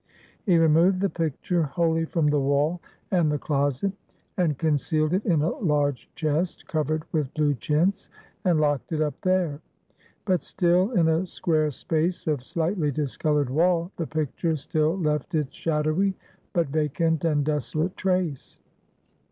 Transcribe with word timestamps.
He 0.47 0.57
removed 0.57 0.99
the 0.99 1.11
picture 1.11 1.61
wholly 1.61 2.05
from 2.05 2.31
the 2.31 2.39
wall, 2.39 2.81
and 3.11 3.31
the 3.31 3.37
closet; 3.37 3.91
and 4.35 4.57
concealed 4.57 5.13
it 5.13 5.23
in 5.27 5.43
a 5.43 5.49
large 5.51 6.09
chest, 6.15 6.67
covered 6.67 7.03
with 7.11 7.31
blue 7.35 7.53
chintz, 7.53 8.09
and 8.43 8.59
locked 8.59 8.91
it 8.93 8.99
up 8.99 9.13
there. 9.21 9.61
But 10.25 10.41
still, 10.41 10.89
in 10.93 11.07
a 11.07 11.27
square 11.27 11.69
space 11.69 12.25
of 12.25 12.43
slightly 12.43 12.89
discolored 12.89 13.51
wall, 13.51 13.91
the 13.97 14.07
picture 14.07 14.55
still 14.55 14.97
left 14.97 15.35
its 15.35 15.53
shadowy, 15.53 16.15
but 16.51 16.69
vacant 16.69 17.23
and 17.23 17.45
desolate 17.45 17.95
trace. 17.95 18.57